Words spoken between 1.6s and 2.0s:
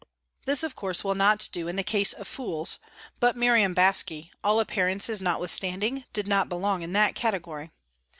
in the